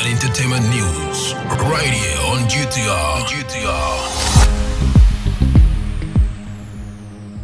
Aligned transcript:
and 0.00 0.08
entertainment 0.08 0.64
news 0.70 1.34
right 1.70 1.90
here 1.90 2.18
on 2.26 2.48
GTR. 2.48 3.24
GTR. 3.26 4.24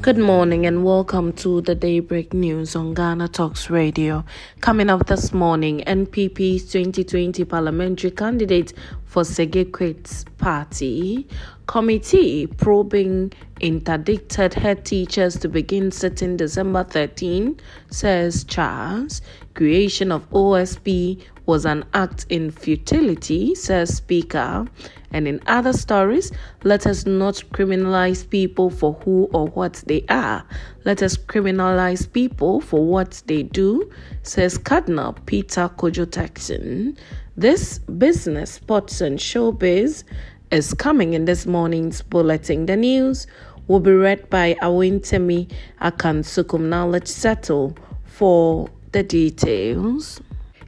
Good 0.03 0.19
morning 0.19 0.67
and 0.67 0.83
welcome 0.85 1.33
to 1.35 1.61
the 1.61 1.75
Daybreak 1.75 2.33
News 2.33 2.75
on 2.75 2.95
Ghana 2.95 3.29
Talks 3.29 3.71
Radio. 3.71 4.25
Coming 4.61 4.91
up 4.91 5.07
this 5.07 5.33
morning, 5.33 5.85
NPP's 5.87 6.71
2020 6.73 7.45
parliamentary 7.45 8.11
candidate 8.11 8.73
for 9.05 9.23
Sege 9.23 9.71
quits 9.71 10.25
party 10.39 11.29
committee 11.71 12.49
probing 12.49 13.33
interdicted 13.61 14.55
head 14.55 14.85
teachers 14.85 15.39
to 15.39 15.49
begin 15.49 15.93
sitting 15.93 16.37
December 16.37 16.83
13, 16.83 17.61
says 17.91 18.43
CHASS. 18.43 19.21
Creation 19.55 20.11
of 20.11 20.29
OSP 20.31 21.23
was 21.51 21.67
an 21.67 21.85
act 21.95 22.27
in 22.29 22.53
futility, 22.53 23.57
says 23.57 23.97
Speaker. 23.97 24.69
And 25.11 25.27
in 25.27 25.41
other 25.49 25.73
stories, 25.73 26.31
let 26.63 26.87
us 26.87 27.07
not 27.07 27.43
criminalize 27.53 28.31
people 28.31 28.71
for 28.71 28.93
who 29.03 29.29
or 29.33 29.49
what 29.49 29.83
they 29.89 30.05
are. 30.09 30.47
Let 30.85 31.03
us 31.03 31.17
criminalize 31.17 32.11
people 32.13 32.61
for 32.61 32.87
what 32.87 33.21
they 33.27 33.43
do, 33.43 33.91
says 34.23 34.59
Cardinal 34.59 35.15
Peter 35.27 35.69
Kodwo 35.77 36.07
Turkson. 36.07 36.97
This 37.37 37.81
business, 37.81 38.53
sports, 38.53 39.01
and 39.01 39.19
showbiz 39.19 40.05
is 40.53 40.73
coming 40.73 41.15
in 41.15 41.25
this 41.25 41.47
morning's 41.47 42.01
bulletin. 42.01 42.67
The 42.67 42.77
news 42.77 43.27
will 43.67 43.81
be 43.81 43.91
read 43.91 44.31
by 44.31 44.55
Awin 44.63 45.01
Awentemi 45.01 45.51
Akansukum. 45.83 46.69
Now 46.69 46.87
let's 46.87 47.13
settle 47.13 47.77
for 48.05 48.69
the 48.93 49.03
details. 49.03 50.21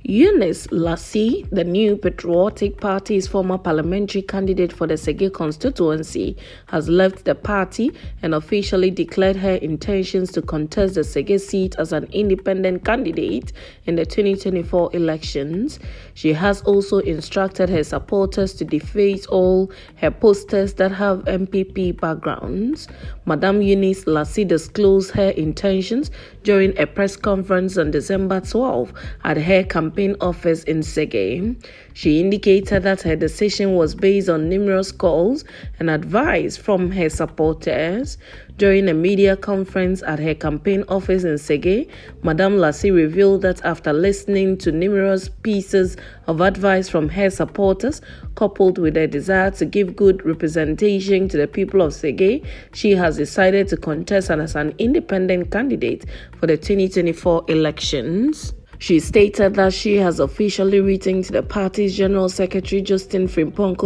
Eunice 0.04 0.66
Lassie, 0.72 1.46
the 1.52 1.62
new 1.62 1.96
Patriotic 1.96 2.80
Party's 2.80 3.28
former 3.28 3.56
parliamentary 3.56 4.20
candidate 4.20 4.72
for 4.72 4.88
the 4.88 4.94
Sege 4.94 5.32
constituency, 5.32 6.36
has 6.66 6.88
left 6.88 7.24
the 7.24 7.36
party 7.36 7.92
and 8.20 8.34
officially 8.34 8.90
declared 8.90 9.36
her 9.36 9.54
intentions 9.54 10.32
to 10.32 10.42
contest 10.42 10.96
the 10.96 11.02
Sege 11.02 11.38
seat 11.38 11.76
as 11.78 11.92
an 11.92 12.08
independent 12.10 12.84
candidate 12.84 13.52
in 13.86 13.94
the 13.94 14.04
2024 14.04 14.90
elections. 14.92 15.78
She 16.14 16.32
has 16.32 16.62
also 16.62 16.98
instructed 16.98 17.68
her 17.68 17.84
supporters 17.84 18.54
to 18.54 18.64
deface 18.64 19.24
all 19.26 19.70
her 19.98 20.10
posters 20.10 20.74
that 20.74 20.90
have 20.90 21.20
NPP 21.26 22.00
backgrounds. 22.00 22.88
Madame 23.24 23.62
Eunice 23.62 24.08
Lassie 24.08 24.44
disclosed 24.44 25.12
her 25.12 25.30
intentions 25.30 26.10
during 26.42 26.76
a 26.76 26.88
press 26.88 27.14
conference 27.14 27.78
on 27.78 27.92
December 27.92 28.40
12 28.40 28.92
at 29.22 29.36
her 29.36 29.62
campaign 29.62 29.91
office 30.20 30.64
in 30.64 30.80
Sege. 30.80 31.56
She 31.94 32.20
indicated 32.20 32.84
that 32.84 33.02
her 33.02 33.16
decision 33.16 33.74
was 33.74 33.94
based 33.94 34.28
on 34.28 34.48
numerous 34.48 34.90
calls 34.90 35.44
and 35.78 35.90
advice 35.90 36.56
from 36.56 36.90
her 36.92 37.10
supporters. 37.10 38.16
During 38.56 38.88
a 38.88 38.94
media 38.94 39.36
conference 39.36 40.02
at 40.02 40.18
her 40.18 40.34
campaign 40.34 40.84
office 40.88 41.24
in 41.24 41.34
Sege, 41.34 41.88
Madame 42.22 42.58
Lassie 42.58 42.90
revealed 42.90 43.42
that 43.42 43.64
after 43.64 43.92
listening 43.92 44.56
to 44.58 44.72
numerous 44.72 45.28
pieces 45.28 45.96
of 46.26 46.40
advice 46.40 46.88
from 46.88 47.08
her 47.08 47.28
supporters, 47.28 48.00
coupled 48.34 48.78
with 48.78 48.96
a 48.96 49.06
desire 49.06 49.50
to 49.52 49.64
give 49.64 49.96
good 49.96 50.24
representation 50.24 51.28
to 51.28 51.36
the 51.36 51.46
people 51.46 51.82
of 51.82 51.92
Sege, 51.92 52.44
she 52.72 52.92
has 52.92 53.16
decided 53.16 53.68
to 53.68 53.76
contest 53.76 54.30
as 54.30 54.54
an 54.54 54.74
independent 54.78 55.50
candidate 55.50 56.04
for 56.38 56.46
the 56.46 56.56
2024 56.56 57.44
elections. 57.48 58.54
She 58.82 58.98
stated 58.98 59.54
that 59.54 59.72
she 59.72 59.94
has 59.98 60.18
officially 60.18 60.80
written 60.80 61.22
to 61.22 61.30
the 61.30 61.44
party's 61.44 61.96
General 61.96 62.28
Secretary 62.28 62.82
Justin 62.82 63.28
Frimpong 63.28 63.76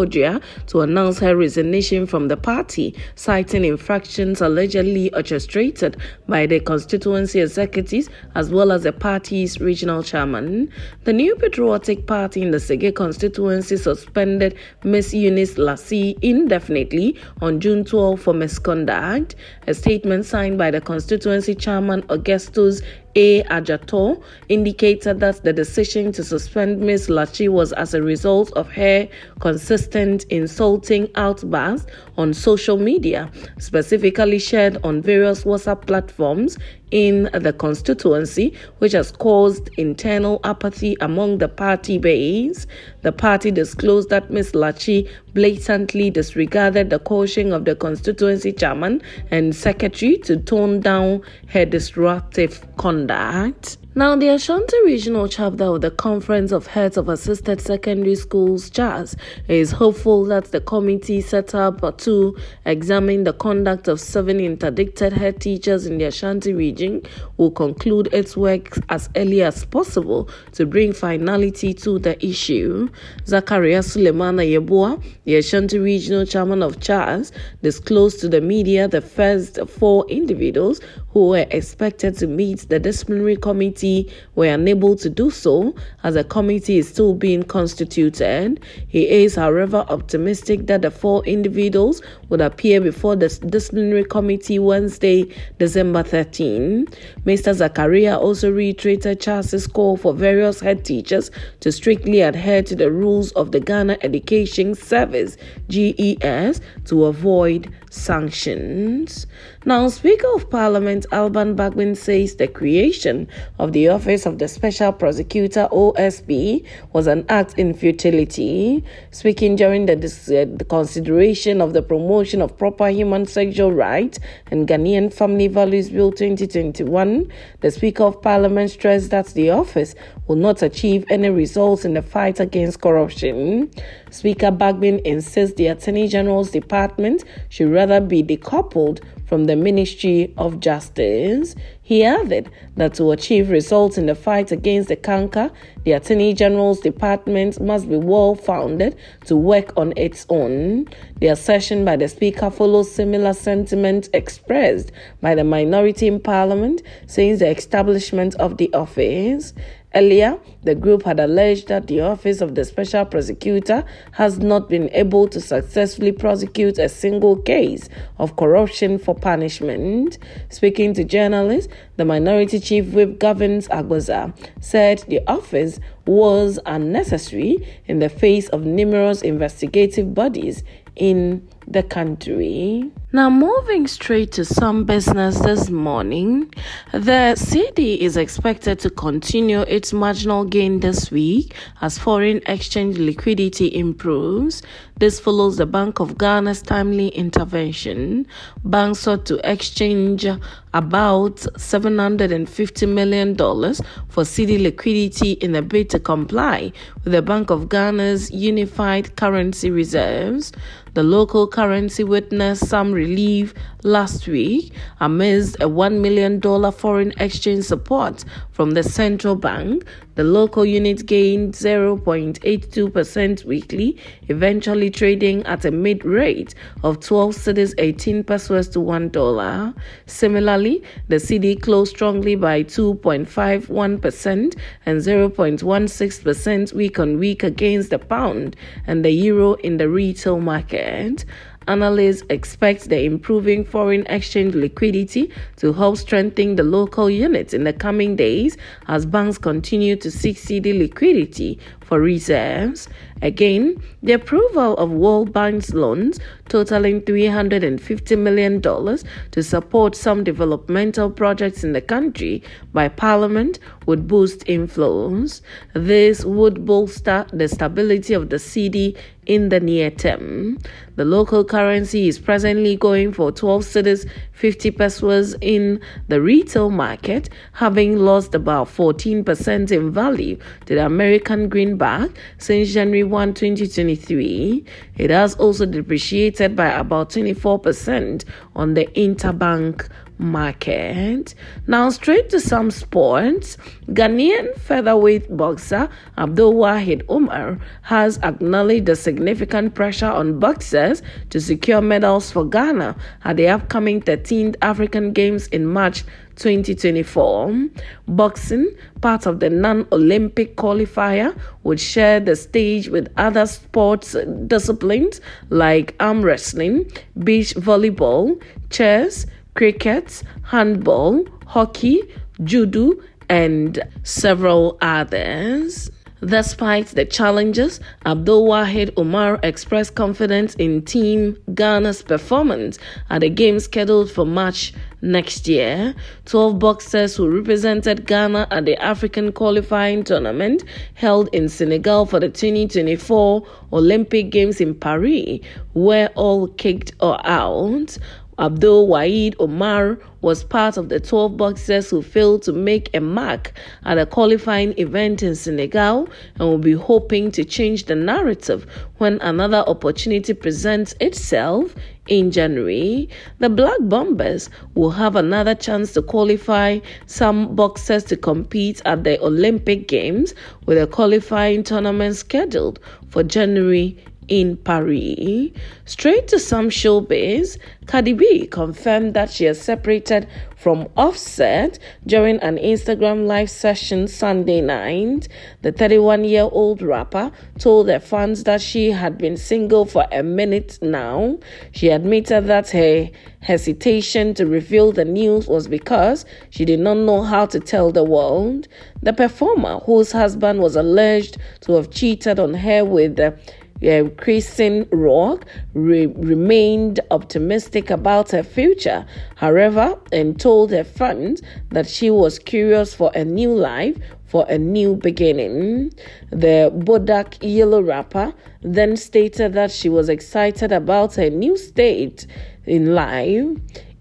to 0.68 0.80
announce 0.80 1.18
her 1.18 1.36
resignation 1.36 2.06
from 2.06 2.28
the 2.28 2.36
party, 2.38 2.94
citing 3.14 3.66
infractions 3.66 4.40
allegedly 4.40 5.12
orchestrated 5.12 5.98
by 6.26 6.46
the 6.46 6.60
constituency 6.60 7.42
executives 7.42 8.08
as 8.34 8.48
well 8.48 8.72
as 8.72 8.84
the 8.84 8.92
party's 8.94 9.60
regional 9.60 10.02
chairman. 10.02 10.72
The 11.04 11.12
new 11.12 11.36
Patriotic 11.36 12.06
Party 12.06 12.40
in 12.40 12.50
the 12.50 12.56
Sege 12.56 12.94
constituency 12.94 13.76
suspended 13.76 14.54
Ms. 14.82 15.12
Eunice 15.12 15.58
Lassie 15.58 16.16
indefinitely 16.22 17.20
on 17.42 17.60
June 17.60 17.84
12 17.84 18.18
for 18.18 18.32
misconduct. 18.32 19.34
A 19.66 19.74
statement 19.74 20.24
signed 20.24 20.56
by 20.56 20.70
the 20.70 20.80
constituency 20.80 21.54
chairman 21.54 22.02
Augustus 22.08 22.80
a. 23.16 23.42
Ajato 23.44 24.22
indicated 24.48 25.20
that 25.20 25.42
the 25.42 25.52
decision 25.52 26.12
to 26.12 26.22
suspend 26.22 26.80
Ms. 26.80 27.08
Lachi 27.08 27.48
was 27.48 27.72
as 27.72 27.94
a 27.94 28.02
result 28.02 28.52
of 28.52 28.70
her 28.70 29.08
consistent 29.40 30.24
insulting 30.24 31.08
outbursts 31.16 31.86
on 32.18 32.34
social 32.34 32.78
media, 32.78 33.30
specifically 33.58 34.38
shared 34.38 34.76
on 34.84 35.02
various 35.02 35.44
WhatsApp 35.44 35.86
platforms 35.86 36.58
in 36.90 37.24
the 37.32 37.52
constituency, 37.52 38.54
which 38.78 38.92
has 38.92 39.10
caused 39.10 39.70
internal 39.76 40.40
apathy 40.44 40.96
among 41.00 41.38
the 41.38 41.48
party 41.48 41.98
base. 41.98 42.66
The 43.02 43.12
party 43.12 43.50
disclosed 43.50 44.10
that 44.10 44.30
Ms. 44.30 44.52
Lachi 44.52 45.08
blatantly 45.34 46.10
disregarded 46.10 46.90
the 46.90 46.98
caution 46.98 47.52
of 47.52 47.64
the 47.64 47.74
constituency 47.74 48.52
chairman 48.52 49.02
and 49.30 49.54
secretary 49.54 50.16
to 50.18 50.36
tone 50.36 50.80
down 50.80 51.22
her 51.48 51.64
disruptive 51.64 52.64
conduct. 52.76 53.78
Now, 53.98 54.14
the 54.14 54.28
Ashanti 54.28 54.76
Regional 54.84 55.26
Chapter 55.26 55.64
of 55.64 55.80
the 55.80 55.90
Conference 55.90 56.52
of 56.52 56.66
Heads 56.66 56.98
of 56.98 57.08
Assisted 57.08 57.62
Secondary 57.62 58.14
Schools, 58.14 58.68
CHASS, 58.68 59.16
is 59.48 59.70
hopeful 59.70 60.26
that 60.26 60.52
the 60.52 60.60
committee 60.60 61.22
set 61.22 61.54
up 61.54 61.96
to 62.00 62.36
examine 62.66 63.24
the 63.24 63.32
conduct 63.32 63.88
of 63.88 63.98
seven 63.98 64.38
interdicted 64.38 65.14
head 65.14 65.40
teachers 65.40 65.86
in 65.86 65.96
the 65.96 66.04
Ashanti 66.04 66.52
region 66.52 67.04
will 67.38 67.50
conclude 67.50 68.12
its 68.12 68.36
work 68.36 68.76
as 68.90 69.08
early 69.16 69.40
as 69.40 69.64
possible 69.64 70.28
to 70.52 70.66
bring 70.66 70.92
finality 70.92 71.72
to 71.72 71.98
the 71.98 72.22
issue. 72.22 72.90
Zakaria 73.24 73.82
Suleiman 73.82 74.36
Yeboah, 74.36 75.02
the 75.24 75.36
Ashanti 75.36 75.78
Regional 75.78 76.26
Chairman 76.26 76.62
of 76.62 76.80
CHASS, 76.80 77.32
disclosed 77.62 78.20
to 78.20 78.28
the 78.28 78.42
media 78.42 78.88
the 78.88 79.00
first 79.00 79.58
four 79.66 80.06
individuals 80.10 80.82
who 81.12 81.28
were 81.28 81.46
expected 81.50 82.14
to 82.18 82.26
meet 82.26 82.68
the 82.68 82.78
disciplinary 82.78 83.36
committee 83.36 83.85
were 84.34 84.46
unable 84.46 84.96
to 84.96 85.08
do 85.08 85.30
so 85.30 85.74
as 86.02 86.14
the 86.14 86.24
committee 86.24 86.78
is 86.78 86.88
still 86.88 87.14
being 87.14 87.42
constituted. 87.42 88.60
He 88.88 89.08
is, 89.08 89.34
however, 89.34 89.84
optimistic 89.88 90.66
that 90.66 90.82
the 90.82 90.90
four 90.90 91.24
individuals 91.24 92.02
would 92.28 92.40
appear 92.40 92.80
before 92.80 93.16
the 93.16 93.28
disciplinary 93.46 94.04
committee 94.04 94.58
Wednesday, 94.58 95.24
December 95.58 96.02
13. 96.02 96.86
Mr. 97.24 97.54
Zakaria 97.54 98.18
also 98.18 98.50
reiterated 98.50 99.20
CHASS's 99.20 99.66
call 99.66 99.96
for 99.96 100.12
various 100.12 100.60
head 100.60 100.84
teachers 100.84 101.30
to 101.60 101.70
strictly 101.70 102.20
adhere 102.20 102.62
to 102.62 102.74
the 102.74 102.90
rules 102.90 103.32
of 103.32 103.52
the 103.52 103.60
Ghana 103.60 103.98
Education 104.02 104.74
Service 104.74 105.36
GES 105.68 106.60
to 106.86 107.04
avoid 107.04 107.72
sanctions. 107.90 109.26
Now, 109.64 109.88
Speaker 109.88 110.28
of 110.34 110.50
Parliament 110.50 111.06
Alban 111.12 111.56
Bagbin 111.56 111.96
says 111.96 112.36
the 112.36 112.46
creation 112.46 113.26
of 113.58 113.72
the 113.72 113.88
Office 113.88 114.26
of 114.26 114.38
the 114.38 114.48
Special 114.48 114.92
Prosecutor 114.92 115.68
OSP 115.72 116.64
was 116.92 117.06
an 117.06 117.24
act 117.28 117.58
in 117.58 117.74
futility. 117.74 118.84
Speaking 119.10 119.56
during 119.56 119.86
the, 119.86 119.94
uh, 119.94 120.56
the 120.56 120.64
consideration 120.64 121.60
of 121.60 121.72
the 121.72 121.82
promotion 121.82 122.15
of 122.16 122.56
proper 122.56 122.88
human 122.88 123.26
sexual 123.26 123.72
rights 123.72 124.18
and 124.50 124.66
Ghanaian 124.66 125.12
Family 125.12 125.48
Values 125.48 125.90
Bill 125.90 126.10
2021, 126.10 127.30
the 127.60 127.70
Speaker 127.70 128.04
of 128.04 128.22
Parliament 128.22 128.70
stressed 128.70 129.10
that 129.10 129.26
the 129.28 129.50
office 129.50 129.94
will 130.26 130.36
not 130.36 130.62
achieve 130.62 131.04
any 131.10 131.30
results 131.30 131.84
in 131.84 131.94
the 131.94 132.02
fight 132.02 132.40
against 132.40 132.80
corruption. 132.80 133.70
Speaker 134.10 134.50
Bagbin 134.50 135.00
insists 135.02 135.56
the 135.56 135.68
Attorney 135.68 136.08
General's 136.08 136.50
Department 136.50 137.24
should 137.48 137.70
rather 137.70 138.00
be 138.00 138.22
decoupled 138.22 139.02
from 139.26 139.44
the 139.46 139.56
Ministry 139.56 140.32
of 140.38 140.60
Justice. 140.60 141.54
He 141.82 142.04
added 142.04 142.50
that 142.76 142.94
to 142.94 143.10
achieve 143.10 143.50
results 143.50 143.98
in 143.98 144.06
the 144.06 144.14
fight 144.14 144.52
against 144.52 144.88
the 144.88 144.96
canker, 144.96 145.50
the 145.84 145.92
Attorney 145.92 146.32
General's 146.32 146.80
Department 146.80 147.60
must 147.60 147.88
be 147.88 147.96
well 147.96 148.34
founded 148.34 148.96
to 149.26 149.36
work 149.36 149.72
on 149.76 149.92
its 149.96 150.26
own. 150.28 150.86
The 151.20 151.28
assertion 151.28 151.84
by 151.84 151.96
the 151.96 152.08
Speaker 152.08 152.50
follows 152.50 152.90
similar 152.90 153.32
sentiment 153.32 154.08
expressed 154.14 154.92
by 155.20 155.34
the 155.34 155.44
minority 155.44 156.06
in 156.06 156.20
Parliament 156.20 156.82
since 157.06 157.40
the 157.40 157.50
establishment 157.50 158.34
of 158.36 158.56
the 158.56 158.72
office. 158.74 159.52
Earlier, 159.94 160.38
the 160.62 160.74
group 160.74 161.04
had 161.04 161.20
alleged 161.20 161.68
that 161.68 161.86
the 161.86 162.00
Office 162.00 162.40
of 162.40 162.54
the 162.54 162.64
Special 162.64 163.04
Prosecutor 163.04 163.84
has 164.12 164.38
not 164.38 164.68
been 164.68 164.90
able 164.92 165.26
to 165.28 165.40
successfully 165.40 166.12
prosecute 166.12 166.78
a 166.78 166.88
single 166.88 167.36
case 167.36 167.88
of 168.18 168.36
corruption 168.36 168.98
for 168.98 169.14
punishment. 169.14 170.18
Speaking 170.50 170.92
to 170.94 171.04
journalists, 171.04 171.72
the 171.96 172.04
Minority 172.04 172.60
Chief 172.60 172.92
Whip 172.92 173.18
Governs 173.18 173.68
Agbodza 173.68 174.36
said 174.60 175.04
the 175.08 175.20
office 175.26 175.80
was 176.06 176.58
unnecessary 176.66 177.66
in 177.86 178.00
the 178.00 178.08
face 178.08 178.48
of 178.50 178.66
numerous 178.66 179.22
investigative 179.22 180.14
bodies 180.14 180.62
in 180.96 181.46
the 181.66 181.82
country. 181.82 182.90
Now, 183.12 183.30
moving 183.30 183.86
straight 183.86 184.32
to 184.32 184.44
some 184.44 184.84
business 184.84 185.38
this 185.38 185.70
morning, 185.70 186.52
the 186.92 187.34
cedi 187.36 187.98
is 187.98 188.16
expected 188.16 188.78
to 188.80 188.90
continue 188.90 189.60
its 189.62 189.92
marginal 189.92 190.44
gain 190.44 190.80
this 190.80 191.10
week 191.10 191.54
as 191.80 191.98
foreign 191.98 192.42
exchange 192.46 192.98
liquidity 192.98 193.74
improves. 193.74 194.62
This 194.98 195.18
follows 195.20 195.56
the 195.56 195.66
Bank 195.66 196.00
of 196.00 196.18
Ghana's 196.18 196.62
timely 196.62 197.08
intervention. 197.08 198.26
Banks 198.64 199.00
sought 199.00 199.24
to 199.26 199.50
exchange 199.50 200.26
about 200.74 201.36
$750 201.36 202.88
million 202.88 203.34
for 203.36 204.24
cedi 204.24 204.60
liquidity 204.60 205.32
in 205.32 205.54
a 205.54 205.62
bid 205.62 205.90
to 205.90 205.98
comply 205.98 206.72
with 207.02 207.12
the 207.12 207.22
Bank 207.22 207.50
of 207.50 207.68
Ghana's 207.68 208.30
unified 208.30 209.16
currency 209.16 209.70
reserves. 209.70 210.52
The 210.96 211.02
local 211.02 211.46
currency 211.46 212.04
witnessed 212.04 212.68
some 212.70 212.90
relief 212.90 213.52
last 213.86 214.26
week 214.26 214.72
amidst 215.00 215.54
a 215.56 215.68
$1 215.68 216.00
million 216.00 216.40
foreign 216.72 217.12
exchange 217.18 217.64
support 217.64 218.24
from 218.50 218.72
the 218.72 218.82
central 218.82 219.36
bank. 219.36 219.84
The 220.16 220.24
local 220.24 220.64
unit 220.64 221.06
gained 221.06 221.54
0.82% 221.54 223.44
weekly, 223.44 223.96
eventually 224.28 224.90
trading 224.90 225.44
at 225.46 225.64
a 225.64 225.70
mid 225.70 226.04
rate 226.04 226.54
of 226.82 227.00
12 227.00 227.34
cedis 227.36 227.74
18 227.78 228.24
pesewas 228.24 228.68
to 228.72 228.80
$1. 228.80 229.74
Similarly, 230.06 230.82
the 231.08 231.16
cedi 231.16 231.60
closed 231.60 231.94
strongly 231.94 232.34
by 232.34 232.64
2.51% 232.64 234.56
and 234.86 235.00
0.16% 235.00 236.72
week 236.72 236.98
on 236.98 237.18
week 237.18 237.42
against 237.44 237.90
the 237.90 237.98
pound 237.98 238.56
and 238.86 239.04
the 239.04 239.10
euro 239.10 239.52
in 239.54 239.76
the 239.76 239.88
retail 239.88 240.40
market. 240.40 241.24
Analysts 241.68 242.22
expect 242.30 242.88
the 242.88 243.02
improving 243.02 243.64
foreign 243.64 244.06
exchange 244.06 244.54
liquidity 244.54 245.32
to 245.56 245.72
help 245.72 245.96
strengthen 245.96 246.54
the 246.54 246.62
local 246.62 247.10
units 247.10 247.52
in 247.52 247.64
the 247.64 247.72
coming 247.72 248.14
days 248.14 248.56
as 248.86 249.04
banks 249.04 249.36
continue 249.36 249.96
to 249.96 250.10
seek 250.10 250.36
cedi 250.36 250.78
liquidity 250.78 251.58
for 251.86 252.00
reserves. 252.00 252.88
Again, 253.22 253.82
the 254.02 254.12
approval 254.12 254.76
of 254.76 254.90
World 254.90 255.32
Bank's 255.32 255.72
loans 255.72 256.18
totaling 256.48 257.00
$350 257.00 258.18
million 258.18 258.60
to 258.60 259.42
support 259.42 259.94
some 259.94 260.24
developmental 260.24 261.10
projects 261.10 261.64
in 261.64 261.72
the 261.72 261.80
country 261.80 262.42
by 262.72 262.88
Parliament 262.88 263.58
would 263.86 264.06
boost 264.06 264.40
inflows. 264.46 265.40
This 265.74 266.24
would 266.24 266.66
bolster 266.66 267.26
the 267.32 267.48
stability 267.48 268.14
of 268.14 268.30
the 268.30 268.36
cedi 268.36 268.96
in 269.26 269.48
the 269.48 269.60
near 269.60 269.90
term. 269.90 270.58
The 270.96 271.04
local 271.04 271.44
currency 271.44 272.08
is 272.08 272.18
presently 272.18 272.76
going 272.76 273.12
for 273.12 273.32
12 273.32 273.62
cedis 273.62 274.08
50 274.32 274.70
pesewas 274.72 275.36
in 275.40 275.80
the 276.08 276.20
retail 276.20 276.70
market, 276.70 277.28
having 277.52 277.96
lost 277.96 278.34
about 278.34 278.68
14% 278.68 279.72
in 279.72 279.90
value 279.90 280.38
to 280.66 280.74
the 280.74 280.86
American 280.86 281.48
greenback 281.76 282.10
since 282.38 282.72
January 282.72 283.04
1, 283.04 283.34
2023. 283.34 284.64
It 284.96 285.10
has 285.10 285.34
also 285.36 285.66
depreciated 285.66 286.56
by 286.56 286.68
about 286.68 287.10
24% 287.10 288.24
on 288.54 288.74
the 288.74 288.86
interbank 288.96 289.88
market. 290.18 291.34
Now, 291.66 291.90
straight 291.90 292.30
to 292.30 292.40
some 292.40 292.70
sports. 292.70 293.58
Ghanaian 293.88 294.58
featherweight 294.58 295.36
boxer 295.36 295.90
Abdul 296.16 296.54
Wahid 296.54 297.02
Omar 297.08 297.58
has 297.82 298.18
acknowledged 298.22 298.86
the 298.86 298.96
significant 298.96 299.74
pressure 299.74 300.06
on 300.06 300.38
boxers 300.38 301.02
to 301.30 301.40
secure 301.40 301.82
medals 301.82 302.32
for 302.32 302.46
Ghana 302.46 302.96
at 303.24 303.36
the 303.36 303.48
upcoming 303.48 304.00
13th 304.00 304.56
African 304.62 305.12
Games 305.12 305.48
in 305.48 305.66
March 305.66 306.04
2024. 306.36 307.68
Boxing, 308.08 308.68
part 309.00 309.26
of 309.26 309.40
the 309.40 309.50
non 309.50 309.86
Olympic 309.92 310.56
qualifier, 310.56 311.36
would 311.64 311.80
share 311.80 312.20
the 312.20 312.36
stage 312.36 312.88
with 312.88 313.12
other 313.16 313.46
sports 313.46 314.16
disciplines 314.46 315.20
like 315.50 315.94
arm 316.00 316.22
wrestling, 316.22 316.90
beach 317.24 317.54
volleyball, 317.54 318.40
chess, 318.70 319.26
cricket, 319.54 320.22
handball, 320.44 321.24
hockey, 321.46 322.02
judo, 322.44 322.92
and 323.28 323.82
several 324.02 324.78
others. 324.80 325.90
Despite 326.24 326.88
the 326.88 327.04
challenges, 327.04 327.78
Abdul 328.06 328.48
Wahid 328.48 328.90
Omar 328.96 329.38
expressed 329.42 329.96
confidence 329.96 330.54
in 330.54 330.80
Team 330.82 331.36
Ghana's 331.52 332.00
performance 332.00 332.78
at 333.10 333.20
the 333.20 333.28
games 333.28 333.64
scheduled 333.64 334.10
for 334.10 334.24
March 334.24 334.72
next 335.02 335.46
year. 335.46 335.94
12 336.24 336.58
boxers 336.58 337.16
who 337.16 337.28
represented 337.28 338.06
Ghana 338.06 338.48
at 338.50 338.64
the 338.64 338.82
African 338.82 339.30
qualifying 339.30 340.04
tournament 340.04 340.64
held 340.94 341.28
in 341.34 341.50
Senegal 341.50 342.06
for 342.06 342.18
the 342.18 342.30
2024 342.30 343.46
Olympic 343.74 344.30
Games 344.30 344.58
in 344.58 344.74
Paris 344.74 345.40
were 345.74 346.08
all 346.14 346.48
kicked 346.48 346.92
out. 347.02 347.98
Abdul 348.38 348.86
Wahid 348.88 349.34
Omar 349.38 349.98
was 350.20 350.44
part 350.44 350.76
of 350.76 350.90
the 350.90 351.00
12 351.00 351.38
boxers 351.38 351.88
who 351.88 352.02
failed 352.02 352.42
to 352.42 352.52
make 352.52 352.94
a 352.94 353.00
mark 353.00 353.52
at 353.84 353.96
a 353.96 354.04
qualifying 354.04 354.78
event 354.78 355.22
in 355.22 355.34
Senegal 355.34 356.08
and 356.34 356.48
will 356.48 356.58
be 356.58 356.74
hoping 356.74 357.30
to 357.30 357.44
change 357.44 357.84
the 357.84 357.94
narrative 357.94 358.66
when 358.98 359.18
another 359.22 359.64
opportunity 359.66 360.34
presents 360.34 360.94
itself 361.00 361.74
in 362.08 362.30
January. 362.30 363.08
The 363.38 363.48
Black 363.48 363.78
Bombers 363.80 364.50
will 364.74 364.90
have 364.90 365.16
another 365.16 365.54
chance 365.54 365.94
to 365.94 366.02
qualify 366.02 366.80
some 367.06 367.56
boxers 367.56 368.04
to 368.04 368.16
compete 368.16 368.82
at 368.84 369.04
the 369.04 369.18
Olympic 369.24 369.88
Games 369.88 370.34
with 370.66 370.76
a 370.76 370.86
qualifying 370.86 371.62
tournament 371.62 372.16
scheduled 372.16 372.80
for 373.08 373.22
January 373.22 373.96
in 374.28 374.56
Paris. 374.56 375.50
Straight 375.84 376.28
to 376.28 376.38
some 376.38 376.68
showbiz, 376.68 377.58
Cardi 377.86 378.12
B 378.12 378.46
confirmed 378.46 379.14
that 379.14 379.30
she 379.30 379.44
has 379.44 379.60
separated 379.60 380.26
from 380.56 380.88
Offset 380.96 381.78
during 382.06 382.38
an 382.40 382.56
Instagram 382.56 383.26
live 383.26 383.48
session 383.48 384.08
Sunday 384.08 384.60
night. 384.60 385.28
The 385.62 385.70
31 385.70 386.24
year 386.24 386.48
old 386.50 386.82
rapper 386.82 387.30
told 387.58 387.88
her 387.88 388.00
fans 388.00 388.44
that 388.44 388.60
she 388.60 388.90
had 388.90 389.16
been 389.18 389.36
single 389.36 389.84
for 389.84 390.06
a 390.10 390.22
minute 390.22 390.78
now. 390.82 391.38
She 391.72 391.90
admitted 391.90 392.46
that 392.46 392.70
her 392.70 393.08
hesitation 393.40 394.34
to 394.34 394.46
reveal 394.46 394.90
the 394.90 395.04
news 395.04 395.46
was 395.46 395.68
because 395.68 396.24
she 396.50 396.64
did 396.64 396.80
not 396.80 396.96
know 396.96 397.22
how 397.22 397.46
to 397.46 397.60
tell 397.60 397.92
the 397.92 398.02
world. 398.02 398.66
The 399.02 399.12
performer, 399.12 399.78
whose 399.80 400.10
husband 400.10 400.60
was 400.60 400.74
alleged 400.74 401.36
to 401.60 401.74
have 401.74 401.90
cheated 401.90 402.40
on 402.40 402.54
her 402.54 402.84
with 402.84 403.16
the 403.16 403.38
uh, 403.82 404.08
Chrisean 404.16 404.88
Rock 404.90 405.44
re- 405.74 406.06
remained 406.06 407.00
optimistic 407.10 407.90
about 407.90 408.30
her 408.30 408.42
future, 408.42 409.06
however, 409.36 409.98
and 410.12 410.40
told 410.40 410.70
her 410.70 410.84
fans 410.84 411.42
that 411.70 411.86
she 411.86 412.10
was 412.10 412.38
curious 412.38 412.94
for 412.94 413.10
a 413.14 413.24
new 413.24 413.54
life, 413.54 413.96
for 414.24 414.46
a 414.48 414.58
new 414.58 414.96
beginning. 414.96 415.92
The 416.30 416.72
Bodak 416.74 417.38
Yellow 417.42 417.82
rapper 417.82 418.32
then 418.62 418.96
stated 418.96 419.52
that 419.52 419.70
she 419.70 419.88
was 419.88 420.08
excited 420.08 420.72
about 420.72 421.14
her 421.16 421.30
new 421.30 421.56
state 421.56 422.26
in 422.66 422.94
life. 422.94 423.46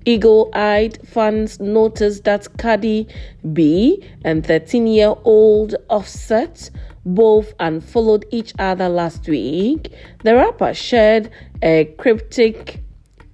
Eagle 0.07 0.51
eyed 0.53 0.99
fans 1.07 1.59
noticed 1.59 2.25
that 2.25 2.47
Cardi 2.59 3.07
B 3.53 4.03
and 4.23 4.45
13 4.45 4.85
year 4.85 5.15
old 5.23 5.75
Offset 5.89 6.69
both 7.05 7.53
unfollowed 7.59 8.25
each 8.31 8.53
other 8.59 8.89
last 8.89 9.27
week. 9.27 9.91
The 10.23 10.35
rapper 10.35 10.73
shared 10.73 11.29
a 11.61 11.85
cryptic 11.97 12.81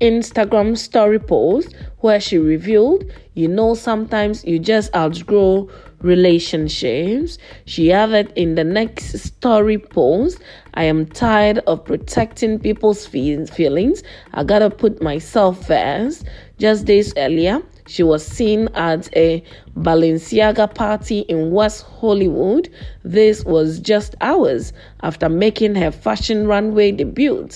Instagram 0.01 0.77
story 0.77 1.19
post 1.19 1.75
where 1.99 2.19
she 2.19 2.37
revealed, 2.37 3.05
you 3.35 3.47
know, 3.47 3.75
sometimes 3.75 4.43
you 4.43 4.59
just 4.59 4.93
outgrow 4.95 5.69
relationships. 6.01 7.37
She 7.65 7.91
added 7.91 8.33
in 8.35 8.55
the 8.55 8.63
next 8.63 9.19
story 9.19 9.77
post, 9.77 10.39
I 10.73 10.85
am 10.85 11.05
tired 11.05 11.59
of 11.67 11.85
protecting 11.85 12.59
people's 12.59 13.05
feelings. 13.05 14.03
I 14.33 14.43
gotta 14.43 14.69
put 14.69 15.01
myself 15.01 15.67
first. 15.67 16.25
Just 16.57 16.85
days 16.85 17.13
earlier, 17.17 17.61
she 17.88 18.03
was 18.03 18.25
seen 18.25 18.67
at 18.75 19.09
a 19.15 19.43
Balenciaga 19.77 20.73
party 20.73 21.19
in 21.21 21.51
West 21.51 21.83
Hollywood. 21.83 22.69
This 23.03 23.45
was 23.45 23.79
just 23.79 24.15
hours 24.21 24.73
after 25.03 25.29
making 25.29 25.75
her 25.75 25.91
fashion 25.91 26.47
runway 26.47 26.91
debut 26.91 27.47